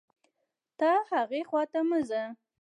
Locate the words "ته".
0.77-0.89, 1.71-1.79